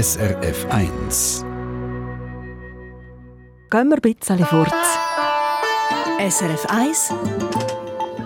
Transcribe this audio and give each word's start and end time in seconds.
SRF 0.00 0.64
1. 0.70 1.44
Gehen 3.68 3.88
wir 3.88 3.96
ein 3.96 4.00
bisschen 4.00 4.44
fort. 4.44 4.72
SRF 6.20 6.66
1 6.68 7.14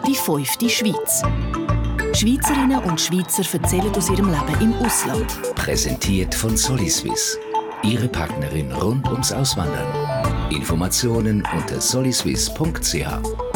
Die 0.07 0.15
fünfte 0.15 0.69
Schweiz. 0.69 1.23
Schweizerinnen 2.13 2.79
und 2.81 3.01
Schweizer 3.01 3.43
erzählen 3.51 3.91
aus 3.97 4.11
ihrem 4.11 4.29
Leben 4.31 4.61
im 4.61 4.75
Ausland. 4.85 5.55
Präsentiert 5.55 6.35
von 6.35 6.59
Soliswiss. 6.59 7.39
Ihre 7.83 8.09
Partnerin 8.09 8.71
rund 8.73 9.09
ums 9.09 9.33
Auswandern. 9.33 10.51
Informationen 10.51 11.43
unter 11.57 11.81
soliswiss.ch. 11.81 13.52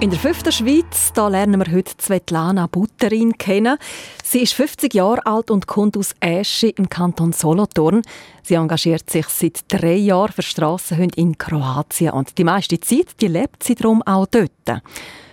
In 0.00 0.08
der 0.08 0.18
fünften 0.18 0.50
Schweiz 0.50 1.12
da 1.12 1.28
lernen 1.28 1.60
wir 1.60 1.70
heute 1.76 1.92
Svetlana 2.00 2.68
Butterin 2.68 3.36
kennen. 3.36 3.76
Sie 4.24 4.40
ist 4.40 4.54
50 4.54 4.94
Jahre 4.94 5.26
alt 5.26 5.50
und 5.50 5.66
kommt 5.66 5.94
aus 5.98 6.14
Eschi 6.20 6.70
im 6.70 6.88
Kanton 6.88 7.34
Solothurn. 7.34 8.00
Sie 8.42 8.54
engagiert 8.54 9.10
sich 9.10 9.26
seit 9.26 9.60
drei 9.68 9.96
Jahren 9.96 10.32
für 10.32 10.40
Strassenhunde 10.40 11.18
in 11.18 11.36
Kroatien 11.36 12.14
und 12.14 12.38
die 12.38 12.44
meiste 12.44 12.80
Zeit 12.80 13.20
die 13.20 13.28
lebt 13.28 13.62
sie 13.62 13.74
darum 13.74 14.02
auch 14.04 14.24
dort. 14.24 14.80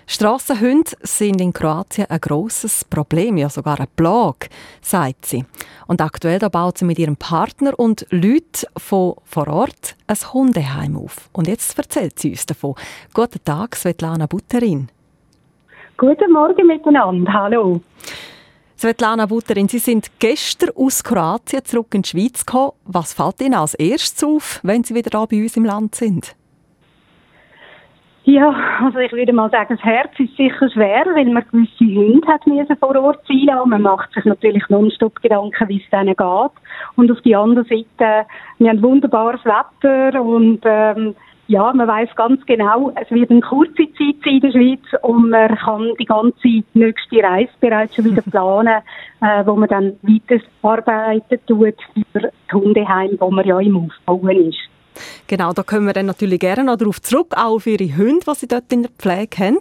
Strassenhunde 0.10 0.92
sind 1.02 1.42
in 1.42 1.52
Kroatien 1.52 2.10
ein 2.10 2.22
grosses 2.22 2.86
Problem, 2.86 3.36
ja 3.36 3.50
sogar 3.50 3.78
eine 3.78 3.90
Plage, 3.94 4.48
sagt 4.82 5.26
sie. 5.26 5.44
Und 5.86 6.00
aktuell 6.00 6.40
da 6.40 6.48
baut 6.48 6.78
sie 6.78 6.86
mit 6.86 6.98
ihrem 6.98 7.18
Partner 7.18 7.78
und 7.78 8.08
Leuten 8.10 8.68
von 8.78 9.16
vor 9.26 9.48
Ort 9.50 9.98
ein 10.08 10.16
Hundeheim 10.34 10.96
auf. 10.96 11.30
Und 11.34 11.50
jetzt 11.50 11.78
erzählt 11.78 12.18
sie 12.20 12.30
uns 12.30 12.46
davon. 12.46 12.76
Guten 13.14 13.44
Tag, 13.44 13.76
Svetlana 13.76 14.28
Butterin. 14.28 14.88
Guten 15.98 16.32
Morgen 16.32 16.68
miteinander, 16.68 17.34
hallo. 17.34 17.82
Svetlana 18.78 19.26
Butterin, 19.26 19.68
Sie 19.68 19.80
sind 19.80 20.10
gestern 20.20 20.70
aus 20.74 21.04
Kroatien 21.04 21.66
zurück 21.66 21.94
in 21.94 22.04
die 22.04 22.10
Schweiz 22.10 22.46
gekommen. 22.46 22.72
Was 22.86 23.12
fällt 23.12 23.42
Ihnen 23.42 23.56
als 23.56 23.74
erstes 23.74 24.24
auf, 24.24 24.62
wenn 24.64 24.86
Sie 24.86 24.96
wieder 24.96 25.28
bei 25.28 25.42
uns 25.42 25.58
im 25.58 25.66
Land 25.66 25.96
sind? 25.96 26.37
Ja, 28.30 28.54
also 28.84 29.00
ich 29.00 29.14
würde 29.14 29.32
mal 29.32 29.50
sagen, 29.50 29.78
das 29.78 29.86
Herz 29.86 30.12
ist 30.20 30.36
sicher 30.36 30.70
schwer, 30.70 31.06
weil 31.16 31.30
man 31.30 31.46
gewisse 31.50 31.86
Hunde 31.86 32.28
hat 32.28 32.46
müssen 32.46 32.76
vor 32.76 32.94
Ort 32.98 33.26
sein 33.26 33.48
Man 33.70 33.82
macht 33.82 34.12
sich 34.12 34.26
natürlich 34.26 34.68
nonstop 34.68 35.22
Gedanken, 35.22 35.70
wie 35.70 35.82
es 35.82 35.90
denen 35.92 36.14
geht. 36.14 36.52
Und 36.98 37.10
auf 37.10 37.22
die 37.22 37.38
andere 37.38 37.64
Seite, 37.64 38.28
wir 38.60 38.70
haben 38.70 38.84
wunderbares 38.84 39.40
Wetter 39.46 40.22
und 40.22 40.60
ähm, 40.66 41.16
ja, 41.48 41.72
man 41.72 41.88
weiß 41.88 42.10
ganz 42.18 42.46
genau, 42.46 42.92
es 43.02 43.10
wird 43.12 43.32
eine 43.32 43.40
kurze 43.40 43.88
Zeit 43.94 44.18
sein 44.22 44.34
in 44.34 44.40
der 44.42 44.52
Schweiz 44.52 45.04
und 45.04 45.30
man 45.30 45.56
kann 45.56 45.94
die 45.98 46.06
ganze 46.06 46.64
nächste 46.74 47.24
Reise 47.24 47.54
bereits 47.62 47.96
schon 47.96 48.12
wieder 48.12 48.22
planen, 48.30 48.82
äh, 49.22 49.46
wo 49.46 49.56
man 49.56 49.70
dann 49.70 49.94
weiter 50.02 50.44
arbeiten 50.64 51.40
tut 51.48 51.76
für 52.12 52.20
das 52.20 52.34
Hundeheim, 52.52 53.16
wo 53.22 53.32
man 53.32 53.48
ja 53.48 53.58
im 53.62 53.78
Aufbauen 53.78 54.50
ist. 54.50 54.68
Genau, 55.28 55.54
da 55.54 55.64
kommen 55.64 55.86
wir 55.86 55.94
dann 55.94 56.06
natürlich 56.06 56.40
gerne 56.40 56.64
noch 56.64 56.78
darauf 56.78 57.02
zurück, 57.02 57.34
auch 57.36 57.56
auf 57.56 57.68
Ihre 57.68 57.96
Hunde, 57.98 58.26
die 58.26 58.40
Sie 58.40 58.48
dort 58.48 58.72
in 58.72 58.84
der 58.84 58.92
Pflege 58.98 59.38
haben. 59.38 59.60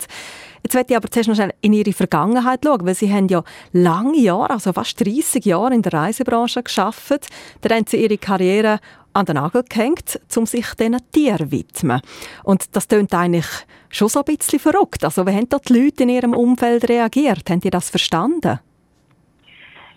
Jetzt 0.62 0.74
möchte 0.74 0.92
ich 0.94 0.96
aber 0.96 1.10
zuerst 1.10 1.28
noch 1.28 1.36
schnell 1.36 1.54
in 1.60 1.72
Ihre 1.72 1.92
Vergangenheit 1.92 2.60
schauen, 2.64 2.84
weil 2.84 2.94
Sie 2.94 3.12
haben 3.12 3.28
ja 3.28 3.44
lange 3.72 4.18
Jahre, 4.18 4.50
also 4.50 4.72
fast 4.72 5.00
30 5.00 5.44
Jahre 5.44 5.74
in 5.74 5.82
der 5.82 5.92
Reisebranche 5.92 6.62
geschafft. 6.62 7.28
Da 7.60 7.74
haben 7.74 7.84
Sie 7.86 8.02
Ihre 8.02 8.18
Karriere 8.18 8.80
an 9.12 9.26
den 9.26 9.36
Nagel 9.36 9.62
gehängt, 9.68 10.20
um 10.34 10.44
sich 10.44 10.66
diesen 10.74 10.98
Tieren 11.12 11.38
zu 11.38 11.50
widmen. 11.52 12.00
Und 12.42 12.64
das 12.76 12.88
klingt 12.88 13.14
eigentlich 13.14 13.46
schon 13.90 14.08
so 14.08 14.24
ein 14.24 14.36
bisschen 14.36 14.58
verrückt. 14.58 15.04
Also 15.04 15.26
wie 15.26 15.32
haben 15.32 15.48
dort 15.48 15.68
die 15.68 15.80
Leute 15.84 16.02
in 16.02 16.10
Ihrem 16.10 16.34
Umfeld 16.34 16.88
reagiert? 16.88 17.48
Haben 17.48 17.60
die 17.60 17.70
das 17.70 17.88
verstanden? 17.88 18.58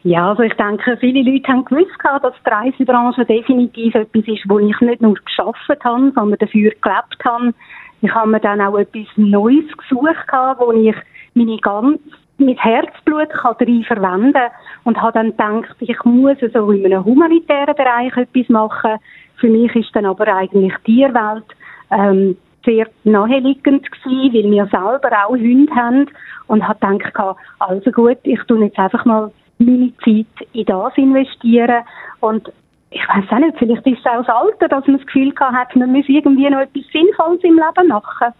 Ja, 0.04 0.30
also 0.30 0.44
ich 0.44 0.54
denke, 0.54 0.96
viele 0.98 1.30
Leute 1.30 1.48
haben 1.50 1.66
gewusst, 1.66 1.92
dass 2.04 2.34
die 2.46 2.50
Reisebranche 2.50 3.26
definitiv 3.26 3.96
etwas 3.96 4.28
ist, 4.28 4.48
wo 4.48 4.58
ich 4.60 4.80
nicht 4.80 5.02
nur 5.02 5.16
geschafft 5.16 5.84
habe, 5.84 6.12
sondern 6.16 6.40
dafür 6.40 6.72
gelebt 6.82 7.26
habe. 7.26 7.54
Ich 8.02 8.14
habe 8.14 8.30
mir 8.30 8.40
dann 8.40 8.62
auch 8.62 8.78
etwas 8.78 9.08
Neues 9.18 9.66
gesucht, 9.78 10.32
wo 10.60 10.72
ich 10.72 10.96
meine 11.34 11.58
ganz 11.58 12.00
mit 12.38 12.64
Herzblut 12.64 13.30
kann 13.30 13.56
darin 13.60 13.84
verwenden 13.84 14.50
und 14.86 15.02
habe 15.02 15.32
dann 15.36 15.62
gedacht, 15.62 15.76
ich 15.82 16.04
muss 16.06 16.38
so 16.54 16.72
in 16.72 16.86
einem 16.86 17.04
humanitären 17.04 17.76
Bereich 17.76 18.16
etwas 18.16 18.48
machen. 18.48 18.98
Für 19.36 19.50
mich 19.50 19.76
ist 19.76 19.94
dann 19.94 20.06
aber 20.06 20.34
eigentlich 20.34 20.74
die 20.88 20.96
Tierwelt 20.96 21.44
ähm, 21.92 22.38
sehr 22.66 22.88
naheliegend 23.04 23.90
gewesen, 23.92 24.34
weil 24.34 24.52
wir 24.52 24.66
selber 24.68 25.26
auch 25.26 25.32
Hunde 25.32 25.76
haben 25.76 26.08
und 26.48 26.66
habe 26.66 26.98
gedacht, 26.98 27.38
also 27.60 27.92
gut, 27.92 28.20
ich 28.24 28.40
tue 28.48 28.64
jetzt 28.64 28.80
einfach 28.80 29.04
mal 29.04 29.32
meine 29.60 29.94
Zeit 30.04 30.48
in 30.54 30.66
das 30.66 30.98
investieren 30.98 31.84
und 32.22 32.52
ich 32.92 33.02
weiß 33.08 33.26
auch 33.30 33.40
nicht, 33.40 33.58
vielleicht 33.60 33.86
ist 33.86 34.00
es 34.00 34.06
auch 34.06 34.26
das 34.26 34.30
Alter, 34.30 34.68
dass 34.68 34.88
man 34.88 34.98
das 34.98 35.06
Gefühl 35.06 35.32
hat, 35.40 35.76
man 35.76 35.92
muss 35.92 36.06
irgendwie 36.08 36.50
noch 36.50 36.62
etwas 36.62 36.84
Sinnvolles 36.92 37.44
im 37.44 37.56
Leben 37.56 37.88
machen. 37.88 38.34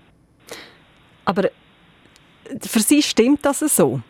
Aber 1.26 1.50
für 2.62 2.80
Sie 2.80 3.04
stimmt 3.04 3.46
das 3.46 3.60
so? 3.60 4.02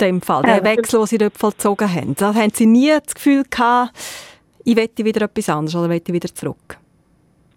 In 0.00 0.06
dem 0.06 0.22
Fall, 0.22 0.42
der 0.42 0.64
Wechsel, 0.64 1.00
den 1.00 1.06
Sie 1.06 1.18
dort 1.18 1.36
vollzogen 1.36 1.92
haben. 1.92 2.14
Da 2.14 2.34
haben 2.34 2.50
Sie 2.50 2.66
nie 2.66 2.90
das 3.04 3.14
Gefühl 3.14 3.44
gehabt, 3.48 3.92
ich 4.64 4.74
möchte 4.74 5.04
wieder 5.04 5.22
etwas 5.26 5.48
anderes 5.50 5.76
oder 5.76 5.88
möchte 5.88 6.12
wieder 6.12 6.34
zurück? 6.34 6.78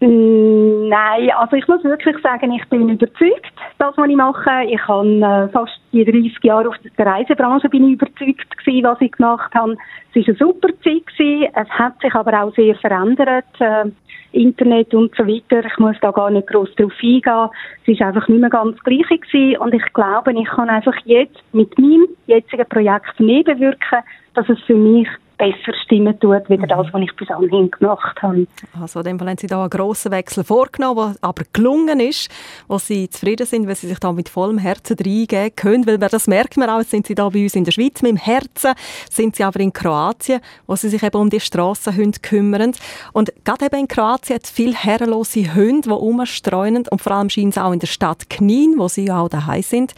Nein, 0.00 1.30
also 1.36 1.56
ich 1.56 1.66
muss 1.66 1.82
wirklich 1.82 2.16
sagen, 2.22 2.52
ich 2.52 2.64
bin 2.68 2.88
überzeugt, 2.88 3.52
das, 3.78 3.96
was 3.96 4.08
ich 4.08 4.16
mache. 4.16 4.64
Ich 4.68 4.86
habe 4.86 5.08
äh, 5.08 5.48
fast 5.48 5.80
die 5.92 6.04
30 6.04 6.38
Jahre 6.42 6.68
auf 6.68 6.76
der 6.96 7.06
Reisebranche 7.06 7.68
bin 7.68 7.88
ich 7.88 7.94
überzeugt 7.94 8.58
gewesen, 8.58 8.84
was 8.84 9.00
ich 9.00 9.10
gemacht 9.10 9.52
habe. 9.54 9.76
Es 10.14 10.16
war 10.16 10.28
eine 10.28 10.36
super 10.36 10.68
Zeit 10.84 11.06
gewesen. 11.06 11.48
Es 11.52 11.68
hat 11.70 12.00
sich 12.00 12.14
aber 12.14 12.42
auch 12.42 12.54
sehr 12.54 12.76
verändert. 12.76 13.46
Äh, 13.58 13.86
Internet 14.32 14.94
und 14.94 15.14
so 15.16 15.26
weiter. 15.26 15.66
Ich 15.66 15.78
muss 15.78 15.96
da 16.00 16.10
gar 16.12 16.30
nicht 16.30 16.46
groß 16.48 16.74
drauf 16.76 16.92
eingehen. 17.02 17.48
Es 17.82 17.88
ist 17.88 18.02
einfach 18.02 18.28
nicht 18.28 18.40
mehr 18.40 18.50
ganz 18.50 18.76
das 18.76 18.84
Gleiche 18.84 19.18
gewesen. 19.18 19.58
Und 19.58 19.74
ich 19.74 19.92
glaube, 19.94 20.32
ich 20.32 20.48
kann 20.48 20.68
einfach 20.68 20.96
jetzt 21.06 21.42
mit 21.52 21.76
meinem 21.78 22.06
jetzigen 22.26 22.68
Projekt 22.68 23.18
mehr 23.18 23.42
bewirken, 23.42 24.04
dass 24.34 24.48
es 24.48 24.60
für 24.60 24.76
mich 24.76 25.08
besser 25.38 25.72
stimmen 25.84 26.18
tut, 26.20 26.48
wie 26.48 26.58
das, 26.58 26.86
was 26.92 27.02
ich 27.02 27.16
bis 27.16 27.30
anhin 27.30 27.70
gemacht 27.70 28.20
habe. 28.20 28.46
Also 28.78 29.00
in 29.00 29.06
dem 29.06 29.18
Fall 29.18 29.28
haben 29.28 29.38
Sie 29.38 29.46
da 29.46 29.60
einen 29.60 29.70
grossen 29.70 30.12
Wechsel 30.12 30.44
vorgenommen, 30.44 31.14
der 31.14 31.28
aber 31.28 31.44
gelungen 31.52 32.00
ist, 32.00 32.28
wo 32.66 32.78
Sie 32.78 33.08
zufrieden 33.08 33.46
sind, 33.46 33.66
weil 33.66 33.76
Sie 33.76 33.86
sich 33.86 33.98
da 33.98 34.12
mit 34.12 34.28
vollem 34.28 34.58
Herzen 34.58 34.96
reingeben 34.98 35.54
können, 35.56 35.86
weil 35.86 35.98
das 35.98 36.26
merkt 36.26 36.56
man 36.56 36.68
auch, 36.68 36.80
jetzt 36.80 36.90
sind 36.90 37.06
Sie 37.06 37.14
da 37.14 37.28
bei 37.28 37.44
uns 37.44 37.54
in 37.54 37.64
der 37.64 37.72
Schweiz 37.72 38.02
mit 38.02 38.10
dem 38.10 38.16
Herzen, 38.16 38.74
sind 39.10 39.36
Sie 39.36 39.44
aber 39.44 39.60
in 39.60 39.72
Kroatien, 39.72 40.40
wo 40.66 40.76
Sie 40.76 40.88
sich 40.88 41.02
eben 41.02 41.16
um 41.16 41.30
die 41.30 41.40
Strassenhunde 41.40 42.18
kümmern. 42.20 42.72
Und 43.12 43.32
gerade 43.44 43.66
eben 43.66 43.80
in 43.80 43.88
Kroatien 43.88 44.34
hat 44.34 44.44
es 44.44 44.50
viele 44.50 44.74
herrenlose 44.74 45.54
Hunde, 45.54 45.88
die 45.88 45.94
rumstreunen 45.94 46.84
und 46.90 47.00
vor 47.00 47.12
allem 47.12 47.30
scheint 47.30 47.56
es 47.56 47.62
auch 47.62 47.72
in 47.72 47.78
der 47.78 47.86
Stadt 47.86 48.28
Knin, 48.28 48.74
wo 48.76 48.88
Sie 48.88 49.06
ja 49.06 49.20
auch 49.20 49.28
daheim 49.28 49.62
sind. 49.62 49.94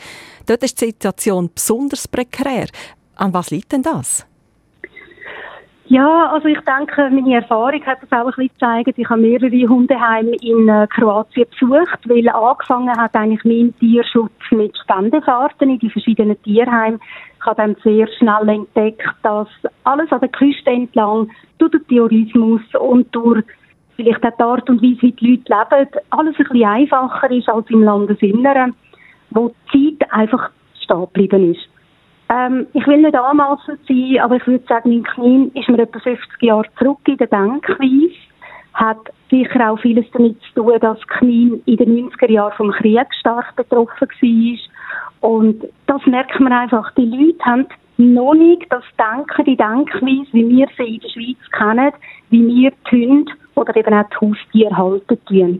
Dort 0.46 0.62
ist 0.62 0.80
die 0.80 0.86
Situation 0.86 1.50
besonders 1.54 2.08
prekär. 2.08 2.66
An 3.16 3.32
was 3.32 3.50
liegt 3.50 3.72
denn 3.72 3.82
das? 3.82 4.26
Ja, 5.90 6.30
also 6.30 6.46
ich 6.46 6.60
denke, 6.60 7.10
meine 7.10 7.34
Erfahrung 7.34 7.84
hat 7.84 7.98
das 8.00 8.12
auch 8.12 8.18
ein 8.18 8.26
bisschen 8.26 8.50
gezeigt. 8.54 8.96
Ich 8.96 9.10
habe 9.10 9.22
mehrere 9.22 9.68
Hundeheime 9.68 10.36
in 10.40 10.68
äh, 10.68 10.86
Kroatien 10.86 11.46
besucht, 11.50 12.08
weil 12.08 12.28
angefangen 12.28 12.96
hat 12.96 13.16
eigentlich 13.16 13.42
mein 13.42 13.74
Tierschutz 13.80 14.30
mit 14.52 14.78
Spendefahrten 14.78 15.68
in 15.68 15.80
die 15.80 15.90
verschiedenen 15.90 16.40
Tierheime. 16.44 17.00
Ich 17.40 17.44
habe 17.44 17.56
dann 17.56 17.76
sehr 17.82 18.06
schnell 18.06 18.48
entdeckt, 18.50 19.02
dass 19.24 19.48
alles 19.82 20.12
an 20.12 20.20
der 20.20 20.28
Küste 20.28 20.70
entlang 20.70 21.28
durch 21.58 21.72
den 21.72 21.84
Tourismus 21.88 22.62
und 22.78 23.12
durch 23.12 23.42
vielleicht 23.96 24.24
auch 24.24 24.36
die 24.36 24.42
Art 24.44 24.70
und 24.70 24.80
Weise, 24.80 25.02
wie 25.02 25.10
die 25.10 25.30
Leute 25.32 25.52
leben, 25.52 25.90
alles 26.10 26.36
ein 26.38 26.44
bisschen 26.44 26.68
einfacher 26.68 27.30
ist 27.32 27.48
als 27.48 27.68
im 27.68 27.82
Landesinneren, 27.82 28.76
wo 29.30 29.52
die 29.74 29.98
Zeit 29.98 30.12
einfach 30.12 30.50
stehen 30.84 31.00
geblieben 31.00 31.52
ist. 31.52 31.69
Ähm, 32.30 32.68
ich 32.74 32.86
will 32.86 33.02
nicht 33.02 33.16
anmassend 33.16 33.80
sein, 33.88 34.18
aber 34.20 34.36
ich 34.36 34.46
würde 34.46 34.64
sagen, 34.68 34.92
in 34.92 35.02
Knien 35.02 35.50
ist 35.54 35.68
man 35.68 35.80
etwa 35.80 35.98
50 35.98 36.42
Jahre 36.42 36.64
zurück 36.78 37.00
in 37.06 37.16
der 37.16 37.26
Denkweise. 37.26 38.14
Hat 38.74 39.10
sicher 39.30 39.70
auch 39.70 39.80
vieles 39.80 40.06
damit 40.12 40.40
zu 40.42 40.62
tun, 40.62 40.78
dass 40.80 40.98
Knien 41.08 41.60
in 41.66 41.76
den 41.76 42.10
90er 42.10 42.30
Jahren 42.30 42.52
vom 42.56 42.70
Krieg 42.70 43.06
stark 43.18 43.56
betroffen 43.56 44.08
war. 44.08 45.28
Und 45.28 45.64
das 45.86 46.06
merkt 46.06 46.38
man 46.38 46.52
einfach. 46.52 46.92
Die 46.94 47.04
Leute 47.04 47.44
haben 47.44 47.66
noch 47.96 48.34
nicht 48.34 48.64
das 48.70 48.84
Denken, 48.96 49.44
die 49.44 49.56
Denkweise, 49.56 50.32
wie 50.32 50.48
wir 50.48 50.68
sie 50.76 50.94
in 50.94 51.00
der 51.00 51.08
Schweiz 51.08 51.50
kennen, 51.50 51.92
wie 52.30 52.46
wir 52.46 52.72
die 52.90 53.06
Hunde 53.08 53.32
oder 53.56 53.76
eben 53.76 53.92
auch 53.92 54.08
die 54.08 54.26
Haustiere 54.26 54.76
halten 54.76 55.18
tun. 55.26 55.58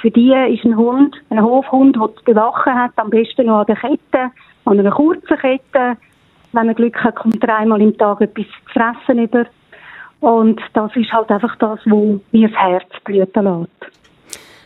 Für 0.00 0.10
die 0.10 0.32
ist 0.32 0.64
ein 0.64 0.76
Hund, 0.76 1.14
ein 1.30 1.42
Hofhund, 1.42 1.96
der 1.96 2.14
zu 2.16 2.24
bewachen 2.24 2.74
hat, 2.74 2.92
am 2.96 3.10
besten 3.10 3.46
noch 3.46 3.60
an 3.60 3.66
der 3.66 3.76
Kette, 3.76 4.30
an 4.66 4.78
einer 4.78 4.90
kurzen 4.90 5.38
Kette, 5.38 5.96
wenn 6.52 6.68
er 6.68 6.74
Glück 6.74 6.96
hat, 7.02 7.16
kommt 7.16 7.42
er 7.42 7.56
einmal 7.56 7.80
im 7.80 7.96
Tag 7.96 8.20
etwas 8.20 8.46
zu 8.46 8.72
fressen 8.72 9.22
über. 9.22 9.46
Und 10.20 10.60
das 10.74 10.94
ist 10.96 11.12
halt 11.12 11.30
einfach 11.30 11.56
das, 11.56 11.78
wo 11.86 12.20
mir 12.32 12.48
das 12.48 12.58
Herz 12.58 12.88
blüten 13.04 13.44
lässt. 13.44 13.96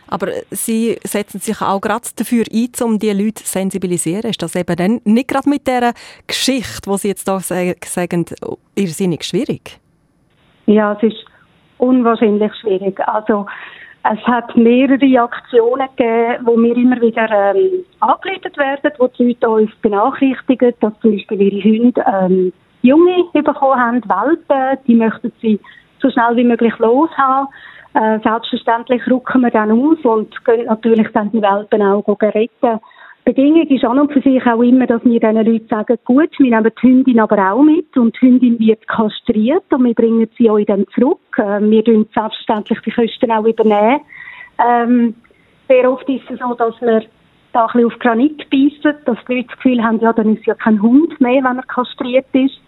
Aber 0.07 0.27
Sie 0.49 0.97
setzen 1.03 1.39
sich 1.39 1.61
auch 1.61 1.79
gerade 1.79 2.07
dafür 2.15 2.43
ein, 2.51 2.69
um 2.83 2.99
die 2.99 3.11
Leute 3.11 3.43
zu 3.43 3.45
sensibilisieren. 3.45 4.29
Ist 4.29 4.41
das 4.41 4.55
eben 4.55 4.75
dann 4.75 5.01
nicht 5.05 5.29
gerade 5.29 5.49
mit 5.49 5.65
dieser 5.65 5.93
Geschichte, 6.27 6.89
die 6.89 6.97
Sie 6.97 7.07
jetzt 7.07 7.27
da 7.27 7.39
sagen, 7.39 8.25
irrsinnig 8.75 9.23
schwierig? 9.23 9.79
Ja, 10.65 10.93
es 10.93 11.03
ist 11.03 11.25
unwahrscheinlich 11.77 12.51
schwierig. 12.55 12.99
Also 13.07 13.45
es 14.03 14.19
hat 14.25 14.55
mehrere 14.55 15.21
Aktionen 15.21 15.87
gegeben, 15.95 16.45
wo 16.45 16.57
wir 16.57 16.75
immer 16.75 16.99
wieder 17.01 17.29
ähm, 17.29 17.85
angeleitet 17.99 18.57
werden, 18.57 18.91
wo 18.97 19.07
die 19.07 19.27
Leute 19.27 19.49
uns 19.49 19.71
benachrichtigen, 19.81 20.73
dass 20.79 20.99
zum 21.01 21.11
Beispiel 21.11 21.41
ihre 21.41 21.63
Hunde 21.63 22.03
ähm, 22.07 22.53
Junge 22.81 23.25
bekommen 23.33 23.79
haben, 23.79 24.01
Welpen, 24.05 24.83
die 24.87 24.95
möchten 24.95 25.31
sie 25.39 25.59
so 25.99 26.09
schnell 26.09 26.35
wie 26.35 26.43
möglich 26.43 26.75
loshaben. 26.79 27.47
Äh, 27.93 28.19
selbstverständlich 28.23 29.05
rücken 29.07 29.41
wir 29.41 29.51
dann 29.51 29.71
aus 29.71 29.99
und 30.03 30.43
können 30.45 30.65
natürlich 30.65 31.09
dann 31.13 31.31
die 31.31 31.41
Welpen 31.41 31.81
auch 31.81 32.07
retten. 32.21 32.79
Die 33.27 33.33
Bedingung 33.33 33.67
ist 33.67 33.85
an 33.85 33.99
und 33.99 34.11
für 34.11 34.21
sich 34.21 34.43
auch 34.47 34.61
immer, 34.61 34.87
dass 34.87 35.03
wir 35.05 35.19
diesen 35.19 35.35
Leuten 35.35 35.67
sagen, 35.67 35.97
gut, 36.05 36.31
wir 36.39 36.49
nehmen 36.49 36.71
die 36.75 36.87
Hündin 36.87 37.19
aber 37.19 37.53
auch 37.53 37.61
mit 37.61 37.95
und 37.95 38.15
die 38.15 38.25
Hündin 38.25 38.57
wird 38.59 38.87
kastriert 38.87 39.63
und 39.69 39.85
wir 39.85 39.93
bringen 39.93 40.27
sie 40.37 40.49
euch 40.49 40.65
dann 40.65 40.85
zurück. 40.95 41.19
Äh, 41.37 41.61
wir 41.61 41.83
übernehmen 41.83 42.07
selbstverständlich 42.15 42.79
die 42.81 42.91
Kosten 42.91 43.31
auch 43.31 43.45
übernehmen. 43.45 44.01
Ähm, 44.57 45.15
sehr 45.69 45.91
oft 45.91 46.09
ist 46.09 46.29
es 46.31 46.39
so, 46.39 46.55
dass 46.55 46.81
wir 46.81 47.03
da 47.53 47.65
ein 47.65 47.73
bisschen 47.73 47.85
auf 47.85 47.99
Granit 47.99 48.49
beißen, 48.49 48.95
dass 49.05 49.17
die 49.27 49.35
Leute 49.35 49.47
das 49.49 49.57
Gefühl 49.57 49.83
haben, 49.83 49.99
ja, 49.99 50.13
dann 50.13 50.35
ist 50.35 50.45
ja 50.47 50.55
kein 50.55 50.81
Hund 50.81 51.21
mehr, 51.21 51.43
wenn 51.43 51.57
er 51.57 51.63
kastriert 51.63 52.25
ist. 52.33 52.59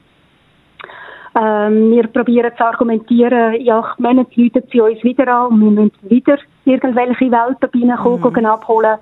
Ähm, 1.36 1.92
wir 1.92 2.06
probieren 2.08 2.52
zu 2.56 2.64
argumentieren, 2.64 3.56
in 3.56 3.72
acht 3.72 4.00
Monaten 4.00 4.40
läuten 4.40 4.64
sie 4.72 4.82
uns 4.82 5.04
wieder 5.04 5.28
an 5.28 5.52
und 5.52 5.62
wir 5.62 5.72
müssen 5.72 6.10
wieder 6.10 6.38
irgendwelche 6.66 7.32
Welpen 7.32 7.90
reinkommen, 7.90 8.42
mhm. 8.42 8.46
abholen. 8.46 8.98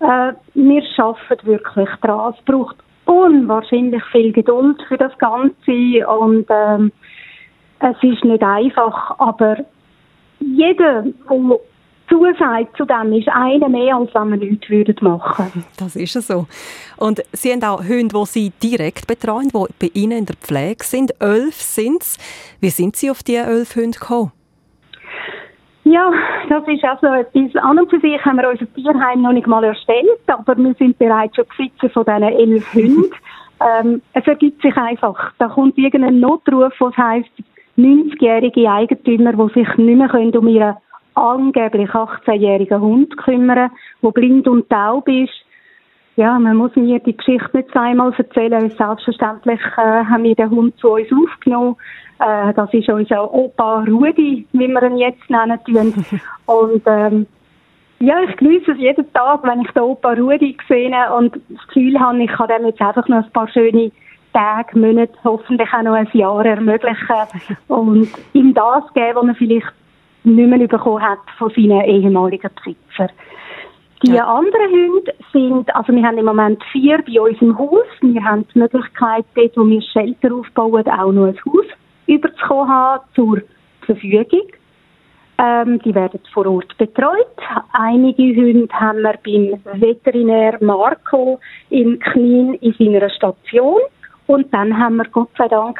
Äh, 0.00 0.32
wir 0.54 0.82
arbeiten 0.98 1.46
wirklich 1.46 1.88
dran. 2.02 2.34
Es 2.36 2.44
braucht 2.44 2.76
unwahrscheinlich 3.06 4.02
viel 4.12 4.32
Geduld 4.32 4.82
für 4.88 4.98
das 4.98 5.16
Ganze 5.18 6.06
und 6.08 6.46
ähm, 6.50 6.92
es 7.78 7.96
ist 8.02 8.24
nicht 8.24 8.42
einfach, 8.42 9.18
aber 9.18 9.58
jeder, 10.40 11.02
der 11.02 11.60
zusagt 12.08 12.76
zu 12.76 12.84
dem, 12.84 13.12
ist 13.12 13.28
einer 13.28 13.68
mehr, 13.68 13.96
als 13.96 14.14
wenn 14.14 14.30
wir 14.30 14.36
nichts 14.36 14.68
würden 14.68 14.96
machen 15.00 15.64
Das 15.76 15.96
ist 15.96 16.12
so. 16.12 16.46
Und 16.96 17.22
Sie 17.32 17.52
haben 17.52 17.62
auch 17.64 17.82
Hunde, 17.82 18.14
die 18.14 18.26
Sie 18.26 18.52
direkt 18.62 19.06
betreuen, 19.06 19.48
die 19.48 19.66
bei 19.78 19.90
Ihnen 19.94 20.18
in 20.18 20.26
der 20.26 20.36
Pflege 20.36 20.84
sind. 20.84 21.20
Elf 21.20 21.54
sind 21.54 22.02
es. 22.02 22.18
Wie 22.60 22.70
sind 22.70 22.96
Sie 22.96 23.10
auf 23.10 23.22
diese 23.22 23.42
elf 23.42 23.76
Hunde 23.76 23.98
gekommen? 23.98 24.32
Ja, 25.88 26.10
das 26.48 26.66
ist 26.66 26.82
also 26.82 27.06
etwas. 27.06 27.62
An 27.62 27.78
und 27.78 27.88
für 27.88 28.00
sich 28.00 28.20
haben 28.24 28.38
wir 28.38 28.50
unser 28.50 28.66
Tierheim 28.74 29.22
noch 29.22 29.30
nicht 29.30 29.46
mal 29.46 29.62
erstellt, 29.62 30.18
aber 30.26 30.56
wir 30.56 30.74
sind 30.74 30.98
bereits 30.98 31.36
schon 31.36 31.44
Besitzer 31.56 31.88
von 31.90 32.04
diesen 32.04 32.22
elf 32.24 32.74
Hunden. 32.74 33.14
ähm, 33.60 34.02
es 34.12 34.26
ergibt 34.26 34.60
sich 34.62 34.76
einfach. 34.76 35.32
Da 35.38 35.46
kommt 35.46 35.78
irgendein 35.78 36.18
Notruf, 36.18 36.72
was 36.80 36.96
heisst, 36.96 37.30
90-jährige 37.78 38.68
Eigentümer, 38.68 39.32
die 39.32 39.60
sich 39.60 39.76
nicht 39.76 39.96
mehr 39.96 40.12
um 40.40 40.48
ihren 40.48 40.76
angeblich 41.14 41.90
18-jährigen 41.90 42.80
Hund 42.80 43.16
kümmern, 43.18 43.70
der 44.02 44.10
blind 44.10 44.48
und 44.48 44.68
taub 44.68 45.06
ist. 45.06 45.45
Ja, 46.16 46.38
man 46.38 46.56
muss 46.56 46.74
mir 46.76 46.98
die 47.00 47.14
Geschichte 47.14 47.50
nicht 47.52 47.70
zweimal 47.72 48.12
erzählen. 48.16 48.70
Selbstverständlich 48.70 49.60
äh, 49.76 50.04
haben 50.04 50.24
wir 50.24 50.34
den 50.34 50.50
Hund 50.50 50.78
zu 50.78 50.94
uns 50.94 51.08
aufgenommen. 51.12 51.76
Äh, 52.18 52.54
das 52.54 52.72
ist 52.72 52.88
unser 52.88 53.32
Opa 53.32 53.84
Rudi, 53.86 54.46
wie 54.52 54.68
wir 54.68 54.82
ihn 54.82 54.96
jetzt 54.96 55.28
nennen 55.28 55.58
tun. 55.64 55.92
und 56.46 56.82
ähm, 56.86 57.26
ja, 57.98 58.18
ich 58.22 58.34
genieße 58.36 58.72
es 58.72 58.78
jeden 58.78 59.12
Tag, 59.12 59.42
wenn 59.42 59.60
ich 59.60 59.70
den 59.72 59.82
Opa 59.82 60.12
Rudi 60.12 60.56
sehe 60.66 61.14
und 61.14 61.38
das 61.50 61.66
Gefühl 61.68 62.00
habe, 62.00 62.22
ich 62.22 62.30
kann 62.30 62.48
dem 62.48 62.66
jetzt 62.66 62.80
einfach 62.80 63.06
noch 63.08 63.24
ein 63.24 63.32
paar 63.32 63.48
schöne 63.48 63.92
Tage, 64.32 64.78
Monate, 64.78 65.12
hoffentlich 65.22 65.68
auch 65.72 65.82
noch 65.82 65.94
ein 65.94 66.08
Jahr 66.14 66.46
ermöglichen 66.46 67.06
und 67.68 68.08
ihm 68.32 68.54
das 68.54 68.84
geben, 68.94 69.16
was 69.16 69.28
er 69.28 69.34
vielleicht 69.34 69.72
nicht 70.24 70.48
mehr 70.48 70.66
bekommen 70.66 71.02
hat 71.02 71.18
von 71.36 71.50
seinen 71.50 71.82
ehemaligen 71.82 72.50
Besitzern. 72.54 73.10
Die 74.02 74.12
ja. 74.12 74.26
anderen 74.26 74.70
Hunde 74.70 75.14
sind, 75.32 75.74
also 75.74 75.92
wir 75.92 76.02
haben 76.02 76.18
im 76.18 76.26
Moment 76.26 76.62
vier 76.70 77.02
bei 77.02 77.20
uns 77.20 77.40
im 77.40 77.58
Haus. 77.58 77.86
Wir 78.02 78.22
haben 78.22 78.46
die 78.54 78.58
Möglichkeit, 78.58 79.24
dort, 79.34 79.56
wo 79.56 79.66
wir 79.66 79.80
Shelter 79.80 80.34
aufbauen, 80.34 80.86
auch 80.86 81.12
noch 81.12 81.26
ein 81.26 81.38
Haus 81.46 81.66
überzukommen 82.06 82.68
haben 82.68 83.04
zur 83.14 83.42
Verfügung. 83.86 84.42
Ähm, 85.38 85.80
die 85.82 85.94
werden 85.94 86.20
vor 86.32 86.46
Ort 86.46 86.76
betreut. 86.78 87.36
Einige 87.72 88.22
Hunde 88.22 88.68
haben 88.72 89.02
wir 89.02 89.14
beim 89.24 89.80
Veterinär 89.80 90.58
Marco 90.60 91.40
in 91.70 91.98
Knien 91.98 92.54
in 92.54 92.74
seiner 92.78 93.08
Station. 93.10 93.80
Und 94.26 94.52
dann 94.52 94.76
haben 94.78 94.96
wir 94.96 95.04
Gott 95.06 95.30
sei 95.36 95.48
Dank 95.48 95.78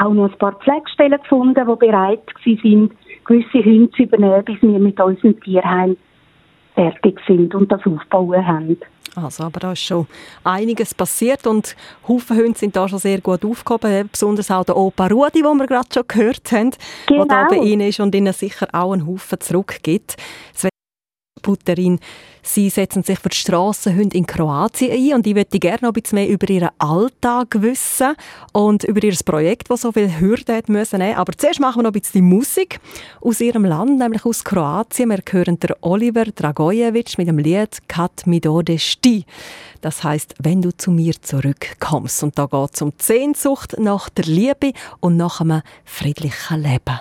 auch 0.00 0.12
noch 0.12 0.30
ein 0.30 0.38
paar 0.38 0.54
Pflegestellen 0.54 1.20
gefunden, 1.20 1.66
die 1.68 1.86
bereit 1.86 2.22
sind, 2.44 2.92
gewisse 3.24 3.64
Hunde 3.64 3.90
zu 3.90 4.02
übernehmen, 4.02 4.44
bis 4.44 4.62
wir 4.62 4.78
mit 4.78 5.00
unserem 5.00 5.38
Tierheim 5.40 5.96
fertig 6.74 7.20
sind 7.26 7.54
und 7.54 7.70
das 7.70 7.80
aufbauen 7.86 8.46
haben. 8.46 8.78
Also, 9.14 9.44
aber 9.44 9.60
da 9.60 9.72
ist 9.72 9.82
schon 9.82 10.06
einiges 10.42 10.94
passiert 10.94 11.46
und 11.46 11.76
Haufen 12.08 12.36
Hunde 12.36 12.58
sind 12.58 12.74
da 12.74 12.88
schon 12.88 12.98
sehr 12.98 13.20
gut 13.20 13.44
aufgehoben, 13.44 14.08
besonders 14.10 14.50
auch 14.50 14.64
der 14.64 14.76
Opa 14.76 15.06
Rudi, 15.08 15.42
den 15.42 15.56
wir 15.58 15.66
gerade 15.66 15.88
schon 15.92 16.04
gehört 16.08 16.50
haben, 16.52 16.70
genau. 17.06 17.26
der 17.26 17.42
da 17.42 17.48
bei 17.48 17.56
Ihnen 17.56 17.88
ist 17.88 18.00
und 18.00 18.14
Ihnen 18.14 18.32
sicher 18.32 18.68
auch 18.72 18.92
einen 18.92 19.06
Haufen 19.06 19.38
zurückgibt. 19.40 20.16
Butterin. 21.42 21.98
Sie 22.44 22.70
setzen 22.70 23.04
sich 23.04 23.20
für 23.20 23.28
die 23.28 23.36
Strassenhunde 23.36 24.16
in 24.16 24.26
Kroatien 24.26 24.92
ein 24.92 25.14
und 25.14 25.26
ich 25.26 25.34
möchte 25.34 25.60
gerne 25.60 25.78
noch 25.82 25.90
ein 25.90 25.92
bisschen 25.92 26.16
mehr 26.16 26.28
über 26.28 26.48
Ihren 26.50 26.70
Alltag 26.78 27.62
wissen 27.62 28.14
und 28.52 28.82
über 28.84 29.02
Ihr 29.02 29.14
Projekt, 29.24 29.70
das 29.70 29.82
so 29.82 29.92
viele 29.92 30.18
Hürden 30.20 30.56
hat 30.56 30.68
müssen. 30.68 31.02
Aber 31.02 31.32
zuerst 31.36 31.60
machen 31.60 31.78
wir 31.78 31.82
noch 31.84 31.90
ein 31.90 32.00
bisschen 32.00 32.24
Musik 32.24 32.80
aus 33.20 33.40
Ihrem 33.40 33.64
Land, 33.64 33.98
nämlich 33.98 34.24
aus 34.24 34.42
Kroatien. 34.42 35.10
Wir 35.10 35.22
hören 35.30 35.60
der 35.60 35.76
Oliver 35.82 36.24
Dragojevic 36.24 37.16
mit 37.18 37.28
dem 37.28 37.38
Lied 37.38 37.78
«Kat 37.86 38.26
mi 38.26 38.40
sti». 38.76 39.24
Das 39.80 40.02
heißt, 40.02 40.34
wenn 40.40 40.62
du 40.62 40.76
zu 40.76 40.90
mir 40.90 41.14
zurückkommst. 41.20 42.22
Und 42.22 42.38
da 42.38 42.46
geht 42.46 42.74
es 42.74 42.82
um 42.82 42.90
die 42.90 43.04
Sehnsucht 43.04 43.76
nach 43.78 44.08
der 44.08 44.24
Liebe 44.24 44.72
und 45.00 45.16
nach 45.16 45.40
einem 45.40 45.62
friedlichen 45.84 46.62
Leben. 46.62 47.00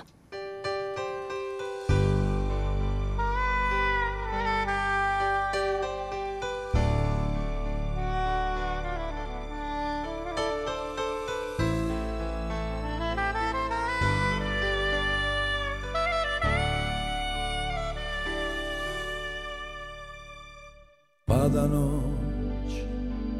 Pada 21.42 21.68
noć, 21.68 22.74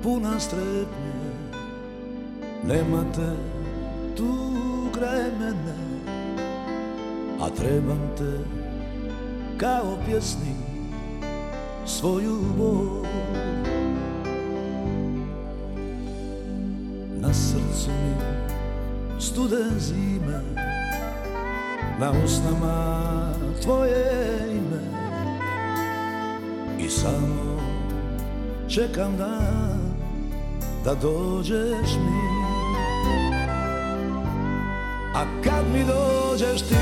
puna 0.04 0.40
strepnje. 0.40 1.22
Nema 2.68 3.04
te 3.16 3.30
tu 4.18 4.34
kraj 4.94 5.24
mene 5.40 5.78
A 7.42 7.50
trebam 7.50 8.02
te 8.18 8.40
kao 9.58 9.98
pjesnik 10.06 10.58
Svoju 11.86 12.38
bol. 12.58 13.06
Na 17.20 17.34
srcu 17.34 17.90
mi 17.90 19.22
studen 19.22 19.80
zime 19.80 20.42
Na 22.00 22.12
usnama 22.26 23.34
tvoje 23.62 24.38
ime. 24.52 24.82
I 26.80 26.90
samo 26.90 27.61
čekam 28.76 29.18
dan 29.18 29.80
da 30.86 30.96
dođeš 30.96 31.96
mi. 32.06 32.22
A 35.16 35.26
kad 35.44 35.66
mi 35.74 35.84
dođeš 35.86 36.62
ti 36.62 36.76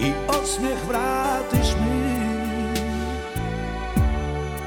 I 0.00 0.12
osmijeh 0.28 0.78
vratiš 0.88 1.74
mi 1.80 2.18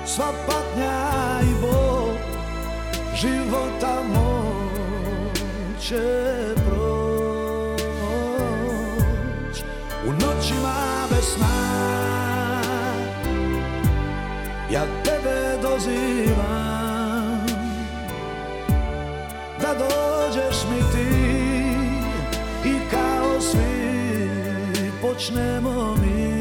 Sva 0.05 0.31
patnja 0.47 1.39
i 1.43 1.61
bol 1.61 2.09
života 3.15 4.03
moj 4.13 4.61
ja 14.71 14.85
tebe 15.03 15.57
dozivam 15.61 17.45
da 19.61 19.73
dođeš 19.73 20.63
mi 20.69 20.79
ti 20.91 21.09
i 22.69 22.73
kao 22.91 23.41
svi 23.41 24.91
počnemo 25.01 25.95
mi 25.95 26.31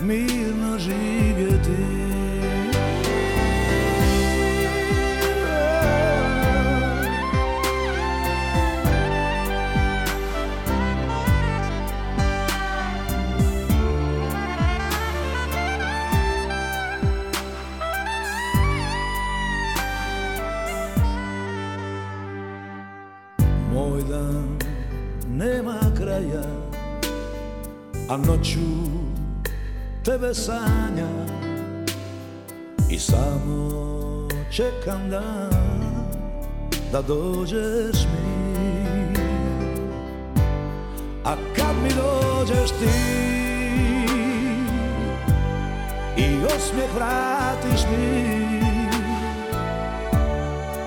mirno 0.00 0.78
živjeti 0.78 2.10
tebe 30.34 31.06
I 32.90 32.98
samo 32.98 34.28
čekam 34.50 35.10
dan 35.10 35.50
Da 36.92 37.02
dođeš 37.02 37.96
mi. 37.96 39.14
A 41.24 41.34
kad 41.56 41.76
mi 41.82 41.88
dođeš 41.88 42.70
ti 42.70 42.90
I 46.16 46.44
osmijeh 46.44 46.94
vratiš 46.94 47.80
mi. 47.90 48.60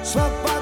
Sva 0.03 0.52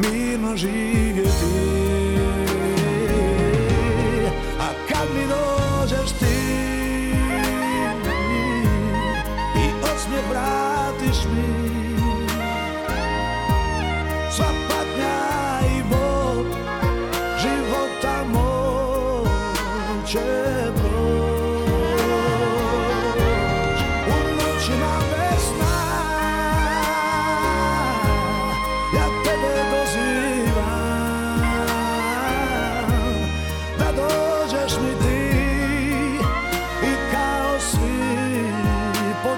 mirë 0.00 0.40
në 0.40 1.89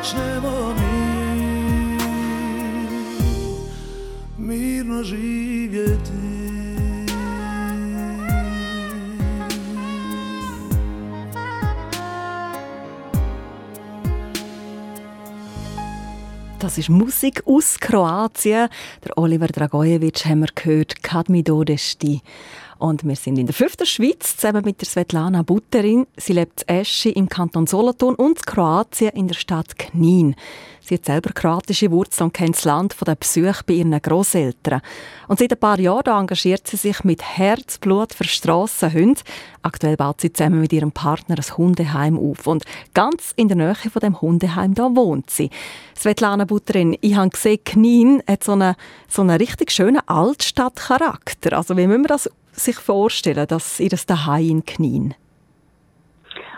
počnemo 0.02 0.74
mi 0.74 1.96
Mirno 4.38 5.02
živjeti 5.04 6.32
Das 16.58 16.78
ist 16.78 16.88
Musik 16.88 17.42
aus 17.44 17.78
Kroatien. 17.80 18.68
Der 19.04 19.18
Oliver 19.18 19.48
Dragojevic 19.48 20.24
haben 20.26 20.40
wir 20.40 20.48
gehört, 20.54 21.02
«Kad 21.02 21.26
do 21.28 21.64
desti». 21.64 22.22
Und 22.82 23.04
wir 23.04 23.14
sind 23.14 23.38
in 23.38 23.46
der 23.46 23.54
fünften 23.54 23.86
Schweiz, 23.86 24.36
zusammen 24.36 24.64
mit 24.64 24.80
der 24.80 24.88
Svetlana 24.88 25.42
Butterin. 25.42 26.04
Sie 26.16 26.32
lebt 26.32 26.62
in 26.62 26.78
Eschi 26.78 27.10
im 27.10 27.28
Kanton 27.28 27.68
Solothurn 27.68 28.16
und 28.16 28.38
in 28.38 28.44
Kroatien 28.44 29.10
in 29.10 29.28
der 29.28 29.36
Stadt 29.36 29.78
Knin. 29.78 30.34
Sie 30.80 30.96
hat 30.96 31.04
selber 31.04 31.30
kroatische 31.32 31.92
Wurzeln 31.92 32.24
und 32.26 32.34
kennt 32.34 32.56
das 32.56 32.64
Land 32.64 32.92
von 32.92 33.06
den 33.06 33.16
Besuchen 33.16 33.62
bei 33.68 33.74
ihren 33.74 34.02
Grosseltern. 34.02 34.80
Und 35.28 35.38
seit 35.38 35.52
ein 35.52 35.60
paar 35.60 35.78
Jahren 35.78 36.22
engagiert 36.22 36.66
sie 36.66 36.76
sich 36.76 37.04
mit 37.04 37.22
Herzblut 37.22 38.14
für 38.14 38.24
Strassenhunde. 38.24 39.20
Aktuell 39.62 39.96
baut 39.96 40.20
sie 40.20 40.32
zusammen 40.32 40.60
mit 40.60 40.72
ihrem 40.72 40.90
Partner 40.90 41.36
ein 41.36 41.56
Hundeheim 41.56 42.18
auf. 42.18 42.48
Und 42.48 42.64
ganz 42.94 43.32
in 43.36 43.46
der 43.46 43.58
Nähe 43.58 43.76
von 43.76 44.00
dem 44.00 44.20
Hundeheim 44.20 44.74
da 44.74 44.92
wohnt 44.96 45.30
sie. 45.30 45.50
Svetlana 45.96 46.46
Butterin, 46.46 46.98
ich 47.00 47.14
habe 47.14 47.30
gesehen, 47.30 47.62
Knin 47.64 48.22
hat 48.28 48.42
so 48.42 48.52
einen, 48.52 48.74
so 49.08 49.22
einen 49.22 49.36
richtig 49.36 49.70
schönen 49.70 50.00
Altstadtcharakter. 50.08 51.56
Also 51.56 51.76
wie 51.76 51.86
müssen 51.86 52.02
wir 52.02 52.08
das 52.08 52.28
sich 52.52 52.76
vorstellen, 52.76 53.46
dass 53.48 53.80
ihr 53.80 53.88
das 53.88 54.06
daheim 54.06 54.50
in 54.50 54.64
Knin? 54.64 55.14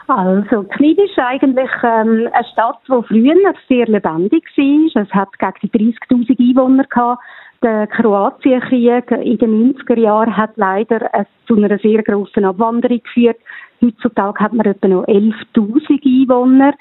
Also, 0.07 0.65
Knin 0.65 0.99
ist 0.99 1.19
eigentlich 1.19 1.71
ähm, 1.83 2.29
eine 2.31 2.45
Stadt, 2.53 2.79
die 2.87 3.03
früher 3.09 3.55
sehr 3.69 3.87
lebendig 3.87 4.45
war. 4.57 5.03
Es 5.03 5.11
hat 5.13 5.39
gegen 5.39 5.73
die 5.73 5.95
30.000 5.95 6.39
Einwohner 6.39 6.85
gehabt. 6.85 7.23
Der 7.63 7.87
Kroatienkrieg 7.87 9.11
in 9.11 9.39
den 9.39 9.75
90er 9.75 9.99
Jahren 9.99 10.37
hat 10.37 10.51
leider 10.57 11.15
äh, 11.15 11.25
zu 11.47 11.57
einer 11.57 11.79
sehr 11.79 12.03
grossen 12.03 12.45
Abwanderung 12.45 13.03
geführt. 13.03 13.39
Heutzutage 13.81 14.39
hat 14.41 14.53
man 14.53 14.67
etwa 14.67 14.89
noch 14.89 15.07
11.000 15.07 16.05
Einwohner, 16.05 16.75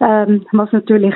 ähm, 0.00 0.46
was 0.52 0.72
natürlich 0.72 1.14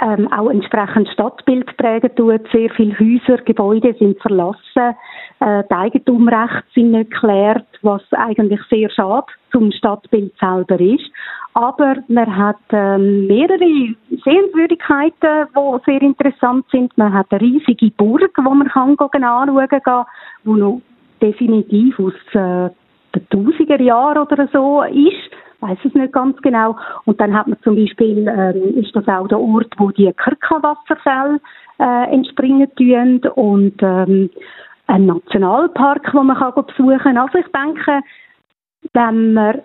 ähm, 0.00 0.32
auch 0.32 0.50
entsprechend 0.50 1.08
Stadtbild 1.08 1.76
prägen 1.76 2.14
tut. 2.14 2.42
Sehr 2.52 2.70
viele 2.70 2.98
Häuser, 2.98 3.42
Gebäude 3.42 3.94
sind 3.98 4.20
verlassen, 4.20 4.96
äh, 5.40 5.62
die 5.70 5.74
Eigentumrechte 5.74 6.64
sind 6.74 6.92
nicht 6.92 7.10
geklärt, 7.10 7.66
was 7.82 8.02
eigentlich 8.12 8.60
sehr 8.70 8.90
schade 8.90 9.26
zum 9.50 9.72
Stadtbild 9.72 10.32
selber 10.38 10.80
ist. 10.80 11.10
Aber 11.54 11.96
man 12.08 12.36
hat 12.36 12.56
ähm, 12.70 13.26
mehrere 13.26 13.94
Sehenswürdigkeiten, 14.24 15.48
die 15.56 15.90
sehr 15.90 16.02
interessant 16.02 16.66
sind. 16.70 16.96
Man 16.96 17.12
hat 17.12 17.26
eine 17.30 17.40
riesige 17.40 17.90
Burg, 17.90 18.30
wo 18.36 18.54
man 18.54 18.68
kann 18.68 18.96
gehen, 18.96 19.24
anschauen 19.24 19.68
kann, 19.68 20.04
die 20.44 20.50
noch 20.50 20.80
definitiv 21.20 21.98
aus 21.98 22.12
äh, 22.32 22.70
den 23.14 23.26
1000er 23.32 23.82
Jahren 23.82 24.18
oder 24.18 24.48
so 24.52 24.82
ist 24.82 25.30
weiß 25.60 25.78
es 25.84 25.94
nicht 25.94 26.12
ganz 26.12 26.36
genau. 26.42 26.76
Und 27.04 27.20
dann 27.20 27.34
hat 27.34 27.48
man 27.48 27.60
zum 27.62 27.76
Beispiel, 27.76 28.28
ähm, 28.28 28.82
ist 28.82 28.94
das 28.94 29.08
auch 29.08 29.28
der 29.28 29.40
Ort, 29.40 29.74
wo 29.76 29.90
die 29.90 30.12
Kirkenwasserfälle 30.12 31.40
äh, 31.78 32.12
entspringen 32.12 32.74
tun 32.76 33.20
und 33.34 33.74
ähm, 33.82 34.30
ein 34.86 35.06
Nationalpark, 35.06 36.14
wo 36.14 36.22
man 36.22 36.38
kann 36.38 36.64
besuchen 36.66 36.98
kann. 36.98 37.18
Also 37.18 37.38
ich 37.38 37.46
denke, 37.52 38.00
wenn 38.94 39.34
man 39.34 39.60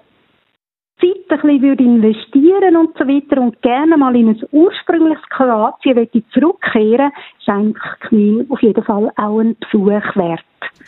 Zeit 1.00 1.30
ein 1.30 1.42
bisschen 1.42 1.62
würde 1.62 1.84
investieren 1.84 2.78
und 2.78 2.98
so 2.98 3.08
weiter 3.08 3.42
und 3.42 3.62
gerne 3.62 3.98
mal 3.98 4.16
in 4.16 4.30
ein 4.30 4.42
ursprüngliches 4.52 5.24
Kroatien 5.30 6.08
zurückkehren, 6.34 7.12
ist 7.40 7.50
eigentlich 7.50 8.50
auf 8.50 8.62
jeden 8.62 8.84
Fall 8.84 9.12
auch 9.16 9.40
ein 9.40 9.56
Besuch 9.60 10.16
wert. 10.16 10.44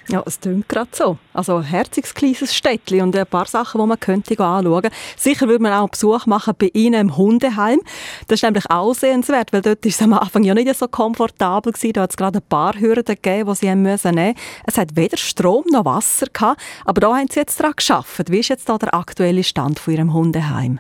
Ja, 0.08 0.22
es 0.26 0.40
klingt 0.40 0.70
gerade 0.70 0.90
so. 0.92 1.18
Also 1.34 1.58
ein 1.58 1.64
herziges 1.64 2.14
kleines 2.14 2.54
Städtchen 2.56 3.02
und 3.02 3.16
ein 3.16 3.26
paar 3.26 3.46
Sachen, 3.46 3.82
die 3.82 3.88
man 3.88 4.00
könnte 4.00 4.40
anschauen. 4.40 4.90
Sicher 5.18 5.48
würde 5.48 5.64
man 5.64 5.74
auch 5.74 5.80
einen 5.80 5.90
Besuch 5.90 6.28
machen 6.28 6.54
bei 6.60 6.70
Ihnen 6.74 7.10
im 7.10 7.18
Hundeheim. 7.18 7.80
Das 8.28 8.38
ist 8.38 8.44
nämlich 8.44 8.70
auch 8.70 8.94
sehenswert, 8.94 9.52
weil 9.52 9.62
dort 9.62 9.84
ist 9.86 9.96
es 9.96 10.02
am 10.02 10.14
Anfang 10.14 10.44
ja 10.44 10.54
nicht 10.54 10.74
so 10.76 10.88
komfortabel 10.88 11.74
gewesen. 11.74 11.94
Da 11.94 12.04
hat 12.04 12.12
es 12.12 12.18
gerade 12.18 12.40
ein 12.40 12.48
paar 12.48 12.74
Hürden 12.80 13.04
gegeben, 13.04 13.50
die 13.50 13.56
Sie 13.56 13.70
haben 13.70 13.82
müssen 13.82 14.14
nehmen. 14.16 14.36
Es 14.68 14.78
hat 14.78 14.96
weder 14.96 15.18
Strom 15.18 15.64
noch 15.72 15.86
Wasser 15.86 16.28
gehabt, 16.32 16.62
aber 16.86 17.02
da 17.02 17.16
haben 17.16 17.28
Sie 17.30 17.40
jetzt 17.40 17.60
daran 17.60 17.74
geschafft. 17.76 18.32
Wie 18.32 18.40
ist 18.40 18.50
jetzt 18.50 18.70
da 18.70 18.78
der 18.78 18.94
aktuelle 18.94 19.44
Stand 19.44 19.80
von 19.80 19.94
Ihrem 19.94 20.14
Hundeheim? 20.14 20.80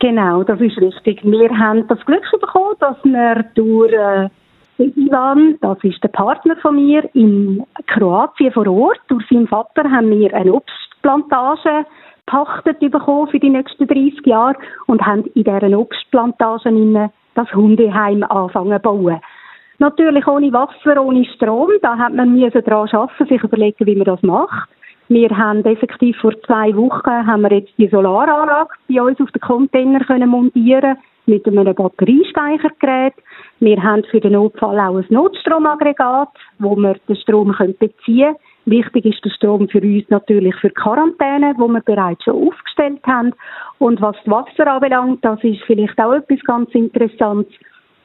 Genau, 0.00 0.44
das 0.44 0.60
ist 0.60 0.78
richtig. 0.78 1.24
Wir 1.24 1.50
haben 1.50 1.86
das 1.88 1.98
Glück 2.06 2.22
bekommen, 2.40 2.74
dass 2.78 2.96
wir 3.02 3.44
durch 3.54 3.92
äh, 3.92 4.28
Ivan, 4.78 5.58
das 5.60 5.78
ist 5.82 6.02
der 6.02 6.08
Partner 6.08 6.56
von 6.56 6.76
mir, 6.76 7.08
in 7.14 7.64
Kroatien 7.86 8.52
vor 8.52 8.66
Ort. 8.68 9.00
Durch 9.08 9.26
seinen 9.28 9.48
Vater 9.48 9.90
haben 9.90 10.10
wir 10.10 10.32
eine 10.34 10.54
Obstplantage 10.54 11.84
pachtet 12.26 12.78
bekommen 12.78 13.28
für 13.28 13.40
die 13.40 13.50
nächsten 13.50 13.86
30 13.86 14.26
Jahre 14.26 14.56
und 14.86 15.04
haben 15.04 15.24
in 15.34 15.44
diesen 15.44 15.74
Obstplantagen 15.74 17.10
das 17.34 17.52
Hundeheim 17.54 18.22
anfangen 18.22 18.76
zu 18.76 18.82
bauen. 18.82 19.20
Natürlich 19.78 20.26
ohne 20.26 20.52
Wasser, 20.52 21.02
ohne 21.02 21.24
Strom. 21.24 21.70
Da 21.82 21.96
hat 21.96 22.14
man 22.14 22.38
daran 22.38 22.88
arbeiten, 22.92 23.26
sich 23.26 23.42
überlegen, 23.42 23.86
wie 23.86 23.96
man 23.96 24.04
das 24.04 24.22
macht. 24.22 24.68
Wir 25.08 25.30
haben 25.30 25.64
effektiv 25.64 26.18
vor 26.18 26.32
zwei 26.42 26.76
Wochen 26.76 27.26
haben 27.26 27.42
wir 27.42 27.52
jetzt 27.52 27.72
die 27.78 27.88
Solaranlage 27.88 28.74
bei 28.88 29.00
uns 29.00 29.18
auf 29.20 29.30
den 29.30 29.40
Container 29.40 30.00
können 30.00 30.28
montieren 30.28 30.98
mit 31.28 31.46
einem 31.46 31.74
Batteriespeichergerät. 31.74 33.14
Wir 33.60 33.82
haben 33.82 34.04
für 34.10 34.20
den 34.20 34.32
Notfall 34.32 34.80
auch 34.80 34.96
ein 34.96 35.06
Notstromaggregat, 35.10 36.30
wo 36.58 36.74
wir 36.76 36.96
den 37.08 37.16
Strom 37.16 37.54
beziehen 37.78 38.34
können. 38.34 38.36
Wichtig 38.64 39.06
ist 39.06 39.24
der 39.24 39.30
Strom 39.30 39.68
für 39.68 39.80
uns 39.80 40.04
natürlich 40.10 40.54
für 40.56 40.70
Quarantäne, 40.70 41.54
wo 41.56 41.68
wir 41.68 41.80
bereits 41.80 42.24
schon 42.24 42.48
aufgestellt 42.48 43.00
haben. 43.06 43.32
Und 43.78 44.00
was 44.02 44.16
das 44.24 44.30
Wasser 44.30 44.66
anbelangt, 44.70 45.24
das 45.24 45.42
ist 45.42 45.62
vielleicht 45.66 45.98
auch 45.98 46.12
etwas 46.12 46.40
ganz 46.44 46.74
Interessantes. 46.74 47.54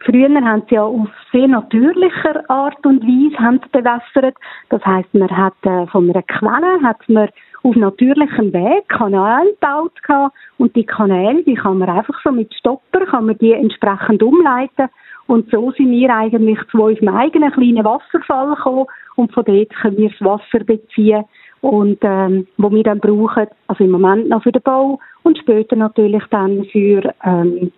Früher 0.05 0.29
haben 0.29 0.63
sie 0.69 0.75
ja 0.75 0.83
auf 0.83 1.07
sehr 1.31 1.47
natürlicher 1.47 2.49
Art 2.49 2.85
und 2.85 3.03
Weise 3.03 3.59
bewässert. 3.71 4.35
Das 4.69 4.83
heißt, 4.85 5.13
man 5.13 5.29
hat 5.29 5.53
äh, 5.63 5.87
von 5.87 6.09
einer 6.09 6.23
Quelle 6.23 6.81
hat 6.83 7.07
man 7.07 7.29
auf 7.63 7.75
natürlichem 7.75 8.51
Weg 8.53 8.87
Kanäle 8.89 9.51
gebaut 9.51 10.03
gehabt. 10.03 10.35
Und 10.57 10.75
die 10.75 10.85
Kanäle, 10.85 11.43
die 11.43 11.55
kann 11.55 11.77
man 11.77 11.89
einfach 11.89 12.19
so 12.23 12.31
mit 12.31 12.53
Stopper, 12.53 13.05
kann 13.05 13.25
man 13.25 13.37
die 13.37 13.53
entsprechend 13.53 14.21
umleiten. 14.21 14.89
Und 15.27 15.49
so 15.49 15.71
sind 15.71 15.89
wir 15.91 16.13
eigentlich 16.13 16.59
zu 16.69 16.83
unserem 16.83 17.15
eigenen 17.15 17.51
kleinen 17.51 17.85
Wasserfall 17.85 18.55
gekommen. 18.55 18.85
Und 19.15 19.33
von 19.33 19.45
dort 19.45 19.69
können 19.69 19.97
wir 19.97 20.09
das 20.09 20.21
Wasser 20.21 20.63
beziehen. 20.65 21.23
Und, 21.61 21.99
ähm, 22.01 22.45
wo 22.57 22.69
wir 22.71 22.83
dann 22.83 22.99
brauchen, 22.99 23.47
also 23.67 23.83
im 23.85 23.91
Moment 23.91 24.27
noch 24.27 24.43
für 24.43 24.51
den 24.51 24.61
Bau 24.61 24.99
und 25.23 25.37
später 25.37 25.77
natürlich 25.77 26.23
dann 26.29 26.65
für, 26.65 27.13
ähm, 27.23 27.71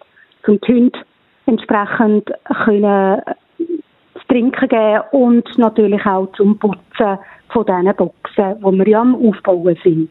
zum 0.43 0.59
die 0.61 0.73
Hunde 0.73 0.99
entsprechend 1.45 2.31
können 2.65 3.21
zu 4.27 4.33
trinken 4.33 4.67
geben 4.67 5.01
und 5.11 5.57
natürlich 5.57 6.05
auch 6.05 6.31
zum 6.33 6.57
Putzen 6.57 7.19
von 7.49 7.65
diesen 7.65 7.95
Boxen, 7.95 8.55
die 8.59 8.77
wir 8.77 8.87
ja 8.87 9.01
am 9.01 9.15
Aufbauen 9.15 9.77
sind. 9.83 10.09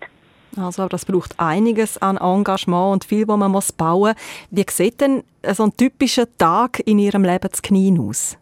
Also 0.56 0.86
das 0.86 1.04
braucht 1.04 1.34
einiges 1.38 2.00
an 2.00 2.16
Engagement 2.16 2.92
und 2.92 3.04
viel, 3.04 3.26
was 3.26 3.36
man 3.36 3.50
muss 3.50 3.72
bauen 3.72 4.14
muss. 4.14 4.48
Wie 4.50 4.64
sieht 4.68 5.00
denn 5.00 5.24
so 5.42 5.64
ein 5.64 5.72
typischer 5.76 6.26
Tag 6.38 6.80
in 6.86 6.98
Ihrem 6.98 7.24
Leben 7.24 7.52
zu 7.52 7.60
Knien 7.62 7.98
aus? 7.98 8.38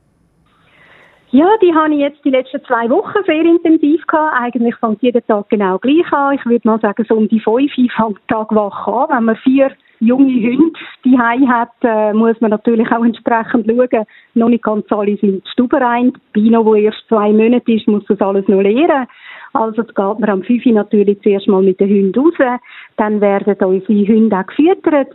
Ja, 1.30 1.48
die 1.62 1.74
habe 1.74 1.94
ich 1.94 2.00
jetzt 2.00 2.22
die 2.26 2.30
letzten 2.30 2.62
zwei 2.64 2.90
Wochen 2.90 3.24
sehr 3.24 3.42
intensiv 3.42 4.06
gehabt. 4.06 4.34
Eigentlich 4.38 4.76
fängt 4.76 5.00
jeder 5.00 5.26
Tag 5.26 5.48
genau 5.48 5.78
gleich 5.78 6.12
an. 6.12 6.34
Ich 6.34 6.44
würde 6.44 6.68
mal 6.68 6.78
sagen, 6.80 7.06
so 7.08 7.14
um 7.14 7.26
die 7.26 7.40
fünf 7.40 7.72
fängt 7.72 8.18
der 8.28 8.36
Tag 8.36 8.54
wach 8.54 8.86
an. 8.86 9.08
Wenn 9.08 9.24
man 9.24 9.36
vier 9.36 9.72
junge 10.02 10.32
Hunde 10.32 10.78
die 11.04 11.18
hat, 11.18 11.70
äh, 11.82 12.12
muss 12.12 12.40
man 12.40 12.50
natürlich 12.50 12.90
auch 12.90 13.04
entsprechend 13.04 13.66
schauen. 13.66 14.04
Noch 14.34 14.48
nicht 14.48 14.64
ganz 14.64 14.90
alle 14.90 15.16
sind 15.16 15.46
stubenrein. 15.48 16.12
Bino, 16.32 16.64
wo 16.64 16.74
erst 16.74 17.04
zwei 17.08 17.32
Monate 17.32 17.72
ist, 17.72 17.88
muss 17.88 18.04
das 18.08 18.20
alles 18.20 18.46
noch 18.48 18.60
lernen. 18.60 19.06
Also 19.52 19.82
geht 19.82 19.96
man 19.96 20.30
am 20.30 20.42
5 20.42 20.64
natürlich 20.66 21.20
zuerst 21.22 21.48
mal 21.48 21.62
mit 21.62 21.78
den 21.80 21.88
Hunden 21.88 22.18
raus. 22.18 22.60
Dann 22.96 23.20
werden 23.20 23.54
unsere 23.64 24.06
Hunde 24.06 24.36
auch 24.36 24.46
gefüttert. 24.46 25.08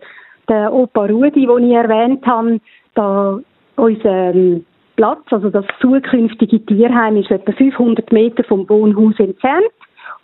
Der 0.48 0.72
Opa 0.72 1.06
Rudi, 1.06 1.46
den 1.46 1.70
ich 1.70 1.75
erwähnt 1.75 2.25
habe, 2.25 2.60
da 2.96 3.39
unser 3.75 4.34
ähm, 4.34 4.65
Platz, 4.96 5.22
also 5.32 5.50
das 5.50 5.65
zukünftige 5.82 6.65
Tierheim, 6.65 7.17
ist 7.17 7.32
etwa 7.32 7.51
500 7.51 8.12
Meter 8.12 8.44
vom 8.44 8.67
Wohnhaus 8.70 9.20
entfernt. 9.20 9.72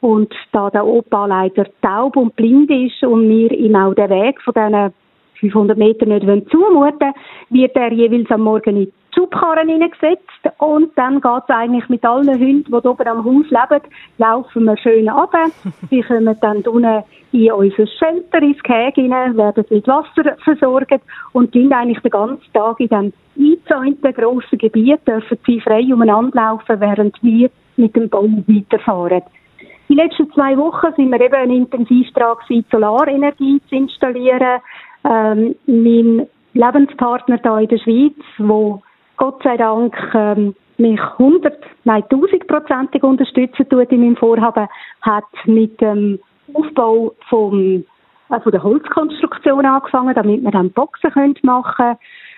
Und 0.04 0.34
da 0.52 0.70
der 0.70 0.86
Opa 0.86 1.28
leider 1.28 1.66
taub 1.82 2.18
und 2.18 2.36
blind 2.36 2.70
ist 2.70 3.02
und 3.04 3.30
wir 3.30 3.50
ihm 3.54 3.74
auch 3.78 3.94
den 3.94 4.10
Weg 4.10 4.42
von 4.42 4.54
diesen 4.54 4.94
500 5.40 5.78
Metern 5.78 6.10
nicht 6.10 6.50
zumuten 6.52 7.14
wird 7.50 7.74
er 7.78 7.94
jeweils 7.94 8.30
am 8.30 8.42
Morgen 8.42 8.76
in 8.76 8.86
die 8.86 8.94
Schubkarren 9.16 9.70
hineingesetzt 9.70 10.28
und 10.58 10.92
dann 10.98 11.22
geht 11.22 11.44
es 11.48 11.56
eigentlich 11.56 11.88
mit 11.88 12.04
allen 12.04 12.38
Hunden, 12.38 12.66
die 12.66 12.74
oben 12.74 13.08
am 13.08 13.24
Haus 13.24 13.46
leben, 13.50 13.86
laufen 14.18 14.66
wir 14.66 14.76
schön 14.76 15.08
runter. 15.08 15.46
Sie 15.90 16.02
kommen 16.02 16.38
dann 16.42 16.58
unten 16.64 17.04
in 17.32 17.52
unser 17.54 17.88
Shelter 17.88 18.42
ins 18.42 18.62
Gehege 18.62 19.10
rein, 19.10 19.38
werden 19.38 19.64
mit 19.70 19.88
Wasser 19.88 20.36
versorgt 20.44 21.02
und 21.32 21.54
sind 21.54 21.72
eigentlich 21.72 22.02
den 22.02 22.12
ganzen 22.12 22.54
Tag 22.54 22.78
in 22.82 22.90
diesem 22.90 23.14
eingezäunten 23.38 24.14
grossen 24.14 24.58
Gebiet, 24.58 25.08
dürfen 25.08 25.38
sie 25.46 25.62
frei 25.62 25.82
umeinander 25.94 26.36
laufen, 26.36 26.82
während 26.82 27.24
wir 27.24 27.50
mit 27.78 27.96
dem 27.96 28.10
Bau 28.10 28.24
weiterfahren. 28.24 29.24
Die 29.90 29.96
letzten 29.96 30.32
zwei 30.34 30.58
Wochen 30.58 30.94
sind 30.96 31.12
wir 31.12 31.22
eben 31.22 31.52
intensiv 31.52 32.12
dran 32.14 32.38
Solarenergie 32.72 33.62
zu 33.68 33.76
installieren. 33.76 34.62
Ähm, 35.04 35.56
mein 35.66 36.28
Lebenspartner 36.54 37.40
hier 37.42 37.60
in 37.60 37.68
der 37.68 37.78
Schweiz, 37.78 38.26
wo 38.38 38.82
Gott 39.18 39.42
sei 39.44 39.58
Dank 39.58 39.96
ähm, 40.14 40.56
mich 40.78 41.00
100, 41.00 41.58
nein 41.84 42.04
1000-prozentig 42.04 43.04
unterstützen 43.04 43.68
tut 43.70 43.92
in 43.92 44.02
meinem 44.02 44.16
Vorhaben, 44.16 44.68
hat 45.02 45.26
mit 45.46 45.80
dem 45.82 46.20
Aufbau 46.54 47.14
vom, 47.30 47.84
äh, 48.30 48.40
von 48.40 48.52
der 48.52 48.64
Holzkonstruktion 48.64 49.66
angefangen, 49.66 50.16
damit 50.16 50.44
wir 50.44 50.52
dann 50.52 50.72
Boxen 50.72 51.12
können 51.12 51.36
machen 51.44 51.98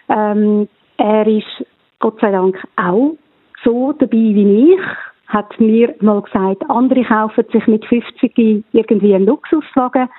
ähm, 0.10 0.67
Er 0.97 1.27
ist 1.27 1.65
Gott 1.99 2.19
sei 2.19 2.31
Dank 2.31 2.58
auch 2.75 3.15
so 3.63 3.93
dabei 3.93 4.12
wie 4.12 4.73
ich 4.73 4.81
hat 5.27 5.59
mir 5.59 5.93
mal 6.01 6.21
gesagt, 6.21 6.69
andere 6.69 7.03
kaufen 7.03 7.45
sich 7.51 7.65
mit 7.67 7.85
50 7.85 8.63
irgendwie 8.73 9.15
einen 9.15 9.25
Luxuswagen. 9.25 10.09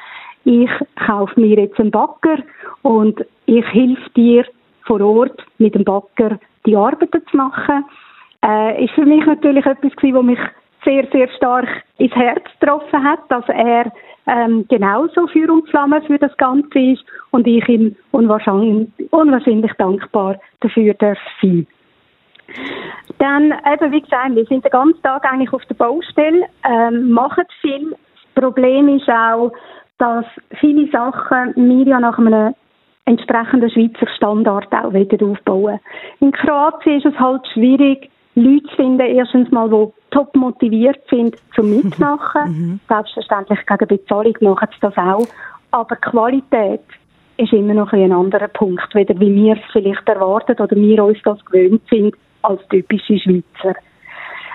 Ich 0.45 0.71
kaufe 1.07 1.40
mir 1.40 1.59
jetzt 1.59 1.79
einen 1.79 1.90
Bagger 1.90 2.38
und 2.83 3.25
ich 3.47 3.64
helfe 3.73 4.11
dir 4.16 4.45
vor 4.87 5.01
Ort 5.01 5.45
mit 5.59 5.75
dem 5.75 5.85
Bagger 5.85 6.38
die 6.64 6.77
Arbeiten 6.77 7.23
zu 7.31 7.37
machen. 7.37 7.85
Äh, 8.45 8.85
ist 8.85 8.95
für 8.95 9.07
mich 9.07 9.25
natürlich 9.27 9.66
etwas 9.66 9.95
gewesen, 9.97 10.16
was 10.16 10.25
mich 10.25 10.38
sehr, 10.85 11.07
sehr 11.12 11.29
stark 11.37 11.69
ins 11.99 12.14
Herz 12.14 12.45
getroffen 12.61 13.03
hat, 13.03 13.21
dass 13.29 13.45
er 13.49 13.90
ähm, 14.29 14.66
genauso 14.69 15.27
für 15.29 15.49
für 16.07 16.19
das 16.19 16.37
Ganze 16.37 16.79
ist 16.79 17.05
und 17.31 17.47
ich 17.47 17.69
ihm 17.69 17.97
unwahrscheinlich, 18.12 18.88
unwahrscheinlich 19.11 19.73
dankbar 19.75 20.37
dafür 20.61 20.95
darf 20.95 21.19
sein. 21.40 21.66
Dann, 23.19 23.55
eben, 23.73 23.92
wie 23.92 24.03
gesagt, 24.03 24.35
wir 24.35 24.45
sind 24.47 24.64
den 24.64 24.71
ganzen 24.71 25.03
Tag 25.03 25.25
eigentlich 25.31 25.53
auf 25.53 25.64
der 25.66 25.75
Baustelle, 25.75 26.47
ähm, 26.69 27.11
machen 27.11 27.45
viel. 27.61 27.90
Das 27.90 28.42
Problem 28.42 28.88
ist 28.88 29.09
auch, 29.09 29.53
dass 29.99 30.27
viele 30.61 30.90
Sachen 30.90 31.55
wir 31.57 31.87
ja 31.87 32.01
nach 32.01 32.19
einem 32.19 32.55
entsprechenden 33.07 33.71
Schweizer 33.71 34.07
Standard 34.16 34.73
auch 34.75 34.92
wieder 34.92 35.25
aufbauen. 35.25 35.81
In 36.21 36.33
Kroatien 36.33 36.99
ist 36.99 37.07
es 37.07 37.19
halt 37.19 37.47
schwierig, 37.55 38.11
Leute 38.35 38.66
zu 38.69 38.77
finden, 38.77 39.01
erstens 39.01 39.51
mal, 39.51 39.71
die 39.71 39.92
top 40.11 40.35
motiviert 40.37 41.01
sind, 41.09 41.37
zum 41.55 41.75
mitmachen. 41.75 42.42
Mhm. 42.47 42.81
Selbstverständlich 42.88 43.64
gegen 43.66 43.88
Bezahlung 43.88 44.35
machen 44.40 44.69
sie 44.73 44.81
das 44.81 44.97
auch. 44.97 45.27
Aber 45.71 45.97
Qualität 45.97 46.83
ist 47.38 47.53
immer 47.53 47.75
noch 47.75 47.92
ein 47.92 48.12
anderer 48.12 48.49
Punkt, 48.49 48.95
weder 48.95 49.19
wie 49.21 49.35
wir 49.35 49.55
es 49.55 49.73
vielleicht 49.73 50.07
erwartet 50.09 50.61
oder 50.61 50.77
wir 50.77 51.05
uns 51.05 51.19
das 51.25 51.42
gewöhnt 51.45 51.83
sind 51.90 52.14
als 52.47 52.67
typische 52.69 53.19
Schweizer. 53.19 53.77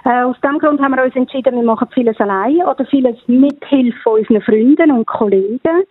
Äh, 0.04 0.24
aus 0.24 0.40
dem 0.42 0.58
Grund 0.58 0.82
haben 0.82 0.96
wir 0.96 1.04
uns 1.04 1.16
entschieden, 1.16 1.56
wir 1.56 1.64
machen 1.64 1.88
vieles 1.94 2.20
allein 2.20 2.64
oder 2.64 2.86
vieles 2.86 3.18
mit 3.28 3.64
Hilfe 3.66 4.10
unserer 4.10 4.42
Freunde 4.42 4.84
und 4.86 5.06
Kollegen, 5.06 5.84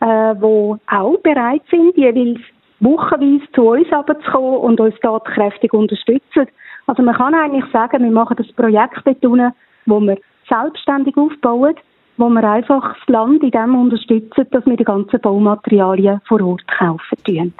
äh, 0.00 0.34
die 0.34 0.74
auch 0.86 1.18
bereit 1.22 1.62
sind, 1.70 1.96
jeweils 1.96 2.40
wochenweise 2.80 3.50
zu 3.52 3.68
uns 3.68 3.92
runterzukommen 3.92 4.60
und 4.60 4.80
uns 4.80 4.94
tatkräftig 5.00 5.72
unterstützen. 5.72 6.46
Also 6.86 7.02
man 7.02 7.16
kann 7.16 7.34
eigentlich 7.34 7.70
sagen, 7.72 8.04
wir 8.04 8.10
machen 8.10 8.36
das 8.36 8.50
Projekt 8.52 9.04
betonen, 9.04 9.52
wo 9.84 10.00
wir 10.00 10.16
selbstständig 10.48 11.16
aufbauen, 11.16 11.74
wo 12.16 12.28
wir 12.28 12.44
einfach 12.44 12.96
das 12.96 13.08
Land 13.08 13.42
in 13.42 13.50
dem 13.50 13.74
unterstützen, 13.74 14.46
dass 14.50 14.64
wir 14.64 14.76
die 14.76 14.84
ganzen 14.84 15.20
Baumaterialien 15.20 16.20
vor 16.26 16.40
Ort 16.40 16.66
kaufen 16.68 17.18
tun. 17.24 17.52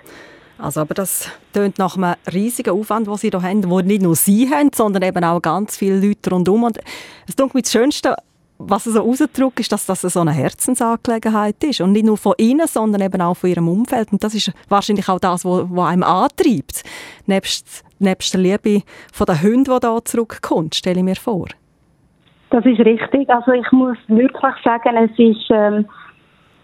Also, 0.59 0.81
aber 0.81 0.95
das 0.95 1.31
tönt 1.53 1.79
nach 1.79 1.97
einem 1.97 2.15
riesigen 2.33 2.71
Aufwand, 2.71 3.07
den 3.07 3.17
Sie 3.17 3.31
hier 3.31 3.43
haben, 3.43 3.71
wo 3.71 3.81
nicht 3.81 4.03
nur 4.03 4.17
Sie 4.17 4.51
haben, 4.51 4.71
sondern 4.75 5.03
eben 5.03 5.23
auch 5.23 5.41
ganz 5.41 5.77
viele 5.77 6.01
Leute 6.01 6.31
rundherum. 6.31 6.65
Und 6.65 6.79
es 7.29 7.37
tut 7.37 7.55
mir 7.55 7.63
das 7.63 7.71
Schönste, 7.71 8.17
was 8.59 8.85
so 8.85 9.01
rausdrückt, 9.01 9.61
ist, 9.61 9.71
dass 9.71 9.87
das 9.87 10.01
so 10.01 10.21
eine 10.21 10.33
Herzensangelegenheit 10.33 11.63
ist. 11.63 11.81
Und 11.81 11.93
nicht 11.93 12.07
nur 12.07 12.17
von 12.17 12.35
Ihnen, 12.39 12.67
sondern 12.67 13.03
eben 13.03 13.23
auch 13.23 13.35
von 13.35 13.51
Ihrem 13.51 13.69
Umfeld. 13.69 14.11
Und 14.11 14.25
das 14.25 14.35
ist 14.35 14.53
wahrscheinlich 14.69 15.09
auch 15.09 15.21
das, 15.21 15.45
was 15.45 15.89
einem 15.89 16.03
antreibt. 16.03 16.83
Nebst, 17.27 17.85
nebst 18.01 18.35
der 18.35 18.41
Liebe 18.41 18.83
von 19.13 19.27
den 19.27 19.41
Hunden, 19.41 19.65
die 19.65 19.81
da 19.81 20.05
zurückkommt, 20.05 20.75
stelle 20.75 20.99
ich 20.99 21.05
mir 21.05 21.17
vor. 21.17 21.47
Das 22.51 22.65
ist 22.65 22.81
richtig. 22.81 23.31
Also 23.31 23.53
ich 23.53 23.71
muss 23.71 23.97
wirklich 24.09 24.55
sagen, 24.65 24.97
es 24.97 25.19
ist... 25.19 25.51
Ähm 25.51 25.87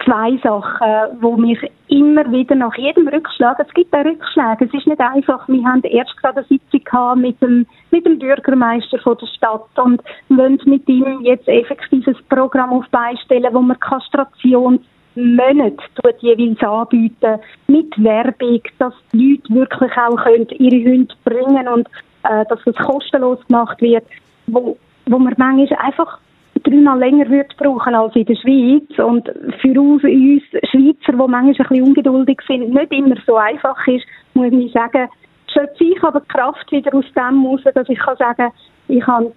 zwei 0.05 0.37
Sachen, 0.43 1.21
wo 1.21 1.37
mich 1.37 1.59
immer 1.89 2.31
wieder 2.31 2.55
nach 2.55 2.75
jedem 2.77 3.09
Rückschlag, 3.09 3.59
es 3.61 3.73
gibt 3.75 3.95
auch 3.95 4.05
Rückschläge, 4.05 4.67
es 4.67 4.75
ist 4.75 4.87
nicht 4.87 5.01
einfach, 5.01 5.47
wir 5.49 5.65
haben 5.65 5.83
erst 5.83 6.17
gerade 6.19 6.39
eine 6.39 6.47
Sitzung 6.47 7.21
mit 7.21 7.41
dem, 7.41 7.67
mit 7.91 8.05
dem 8.05 8.19
Bürgermeister 8.19 8.99
von 8.99 9.17
der 9.19 9.27
Stadt 9.27 9.69
und 9.77 10.03
wollen 10.29 10.61
mit 10.65 10.89
ihm 10.89 11.21
jetzt 11.23 11.49
effektives 11.49 12.17
Programm 12.29 12.73
auf 12.73 12.89
beistellen, 12.91 13.53
wo 13.53 13.61
man 13.61 13.79
Kastration 13.81 14.81
Monate 15.17 15.77
jeweils 16.19 16.61
anbieten, 16.63 17.39
mit 17.69 18.03
Werbung, 18.03 18.61
dass 18.79 18.95
die 19.13 19.41
Leute 19.49 19.55
wirklich 19.55 19.93
auch 19.97 20.27
ihre 20.27 20.91
Hunde 20.91 21.15
bringen 21.25 21.69
und 21.69 21.89
äh, 22.25 22.45
dass 22.49 22.59
das 22.65 22.75
kostenlos 22.77 23.39
gemacht 23.47 23.81
wird, 23.81 24.05
wo, 24.47 24.77
wo 25.07 25.19
man 25.19 25.35
manchmal 25.37 25.79
einfach 25.79 26.19
dreimal 26.63 26.99
länger 26.99 27.29
würde 27.29 27.55
brauchen 27.57 27.95
als 27.95 28.15
in 28.17 28.27
der 28.27 28.37
Schweiz. 28.37 28.99
Und 28.99 29.31
für 29.61 29.81
uns, 29.81 30.03
Schweizer, 30.03 31.13
die 31.13 31.17
manchmal 31.17 31.41
ein 31.41 31.53
bisschen 31.55 31.83
ungeduldig 31.83 32.41
sind, 32.47 32.73
nicht 32.73 32.93
immer 32.93 33.17
so 33.27 33.37
einfach 33.37 33.87
ist, 33.87 34.05
muss 34.35 34.53
ich 34.53 34.73
sagen, 34.73 35.09
schöpfe 35.53 35.85
ich 35.85 36.03
aber 36.03 36.21
Kraft 36.23 36.71
wieder 36.73 36.95
aus 36.95 37.05
dem 37.17 37.43
heraus, 37.43 37.61
dass 37.75 37.89
ich 37.89 37.99
kann 37.99 38.17
sagen, 38.17 38.53
ich 38.89 39.07
habe 39.07 39.33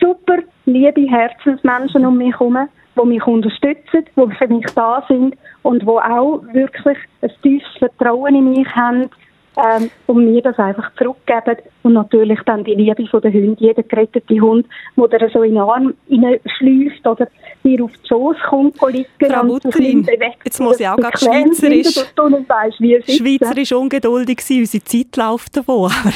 super 0.00 0.38
liebe 0.66 1.08
Herzensmenschen 1.08 2.06
um 2.06 2.16
mich 2.16 2.32
herum, 2.32 2.68
die 2.96 3.06
mich 3.06 3.26
unterstützen, 3.26 4.04
die 4.16 4.34
für 4.36 4.48
mich 4.48 4.66
da 4.74 5.04
sind 5.08 5.36
und 5.62 5.82
die 5.82 5.88
auch 5.88 6.42
wirklich 6.52 6.98
ein 7.22 7.30
tiefes 7.42 7.68
Vertrauen 7.78 8.34
in 8.34 8.50
mich 8.50 8.68
haben 8.74 9.10
ähm, 9.58 9.90
und 10.06 10.24
mir 10.24 10.42
das 10.42 10.58
einfach 10.58 10.90
zurückgeben 10.96 11.56
und 11.82 11.94
natürlich 11.94 12.38
dann 12.46 12.64
die 12.64 12.74
Liebe 12.74 13.06
von 13.06 13.20
der 13.20 13.32
Hunde, 13.32 13.56
jeder 13.58 13.82
gerettete 13.82 14.40
Hund, 14.40 14.66
wo 14.96 15.06
der 15.06 15.28
so 15.30 15.42
in 15.42 15.54
den 15.54 15.62
Arm 15.62 15.94
schläuft 16.58 17.06
oder 17.06 17.28
dir 17.64 17.84
auf 17.84 17.90
die 17.92 18.08
Schoß 18.08 18.36
kommt 18.48 18.76
liegen 18.88 19.06
Frau 19.20 19.44
Butterin, 19.44 20.06
jetzt 20.44 20.60
muss 20.60 20.80
ich 20.80 20.88
auch 20.88 20.96
gerade 20.96 21.18
schweizerisch, 21.18 21.94
schweizerisch 23.08 23.72
ungeduldig 23.72 24.40
sein, 24.40 24.60
unsere 24.60 24.84
Zeit 24.84 25.16
läuft 25.16 25.56
davon. 25.56 25.90
Aber 26.00 26.12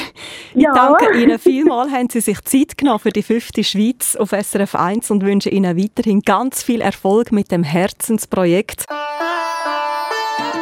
ich 0.55 0.63
ja. 0.63 0.73
danke 0.73 1.17
Ihnen 1.17 1.39
vielmals, 1.39 1.91
haben 1.91 2.09
Sie 2.09 2.21
sich 2.21 2.41
Zeit 2.43 2.77
genommen 2.77 2.99
für 2.99 3.11
die 3.11 3.23
fünfte 3.23 3.63
Schweiz 3.63 4.15
auf 4.15 4.29
SRF 4.29 4.75
1 4.75 5.11
und 5.11 5.23
wünsche 5.23 5.49
Ihnen 5.49 5.77
weiterhin 5.77 6.21
ganz 6.21 6.63
viel 6.63 6.81
Erfolg 6.81 7.31
mit 7.31 7.51
dem 7.51 7.63
Herzensprojekt. 7.63 8.85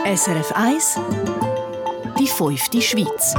SRF 0.06 0.52
1 0.56 1.51
Die 2.22 2.28
fünfte 2.28 2.80
Schweiz. 2.80 3.34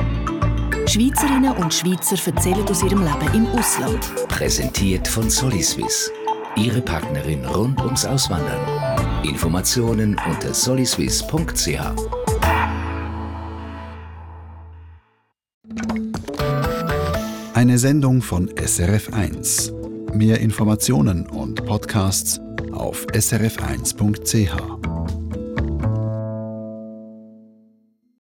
Schweizerinnen 0.89 1.57
und 1.59 1.73
Schweizer 1.73 2.17
erzählen 2.27 2.69
aus 2.69 2.83
ihrem 2.83 3.05
Leben 3.05 3.33
im 3.33 3.47
Ausland. 3.57 4.01
Präsentiert 4.27 5.07
von 5.07 5.31
Soliswiss. 5.31 6.11
Ihre 6.57 6.81
Partnerin 6.81 7.45
rund 7.45 7.81
ums 7.81 8.05
Auswandern. 8.05 8.59
Informationen 9.23 10.21
unter 10.29 10.53
soliswiss.ch. 10.53 11.79
Eine 17.55 17.79
Sendung 17.79 18.21
von 18.21 18.51
SRF1. 18.51 20.13
Mehr 20.13 20.41
Informationen 20.41 21.29
und 21.29 21.65
Podcasts 21.65 22.41
auf 22.73 23.07
srf1.ch. 23.13 25.22